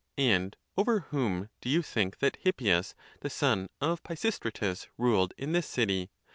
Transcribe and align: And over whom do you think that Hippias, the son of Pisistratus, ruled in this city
And 0.17 0.57
over 0.77 1.01
whom 1.11 1.49
do 1.61 1.69
you 1.69 1.83
think 1.83 2.17
that 2.17 2.37
Hippias, 2.37 2.95
the 3.19 3.29
son 3.29 3.69
of 3.79 4.01
Pisistratus, 4.01 4.87
ruled 4.97 5.35
in 5.37 5.51
this 5.51 5.67
city 5.67 6.09